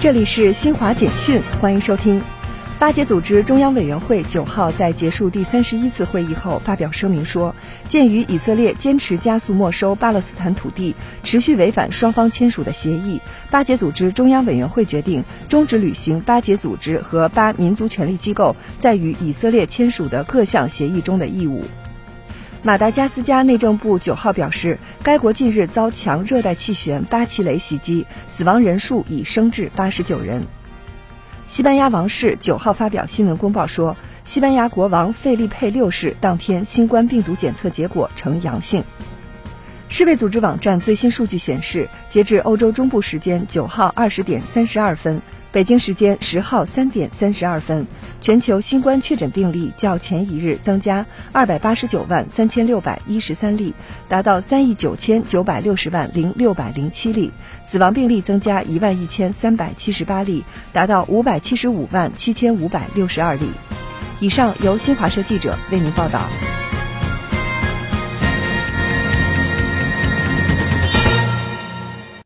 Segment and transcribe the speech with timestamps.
[0.00, 2.22] 这里是新华简讯，欢迎收听。
[2.78, 7.52] 巴解组织中央委员会九号在结束第三十一次会议后发表声明说，
[7.88, 10.94] 鉴于以色列坚持加速没收巴勒斯坦土地，
[11.24, 21.64] 持续违反双方签署的协议，巴解组织中央委员会决定终止履行巴解组织和巴民族权利机构在与以色列签署的各项协议中的义务。
[22.60, 30.42] 马达加斯加内政部九号表示，该国近日遭强热带气旋巴奇雷袭击，死亡人数已升至八十九人。
[31.46, 38.82] 西班牙王室九号发表新闻公报说，西班牙国王费利佩六世当天新冠病毒检测结果呈阳性。
[39.88, 45.22] 世卫组织网站最新数据显示，截至欧洲中部时间九号二十点三十二分。
[45.58, 47.84] 北京时间十号三点三十二分，
[48.20, 53.74] 全球新冠确诊病例较前一日增加二百八十九万三千六百一十三例，
[54.08, 57.32] 达到三亿九千九百六十万零六百零七例；
[57.64, 63.50] 死亡病例增加一万一千三百七十八例，达到五百七十五万七千五百六十二例。
[64.20, 66.28] 以上由新华社记者为您报道。